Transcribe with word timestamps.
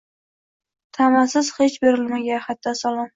Tamasiz 0.97 1.51
hech 1.57 1.75
berilmagay 1.85 2.41
hatto 2.47 2.75
salom. 2.81 3.07